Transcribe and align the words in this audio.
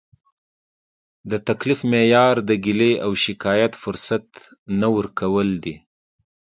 د 1.29 1.31
تکلیف 1.47 1.79
معیار 1.91 2.35
د 2.49 2.51
ګیلې 2.63 2.93
او 3.05 3.11
شکایت 3.25 3.73
فرصت 3.83 4.27
نه 4.79 4.87
ورکول 4.97 5.49
دي. 5.63 5.75